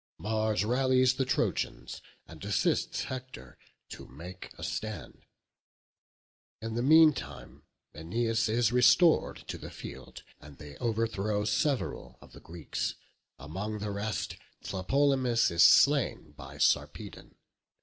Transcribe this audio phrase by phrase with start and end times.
[0.17, 3.55] Mars rallies the Trojans, and assists Hector
[3.89, 5.27] to make a stand.
[6.59, 7.61] In the mean time
[7.93, 12.95] Æneas is restored to the field, and they overthrow several of the Greeks;
[13.37, 17.35] among the rest Tlepolemus is slain by Sarpedon.